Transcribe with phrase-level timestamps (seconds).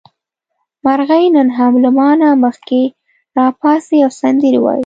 [0.85, 2.81] مرغۍ نن هم له ما نه مخکې
[3.37, 4.79] راپاڅي او سندرې وايي.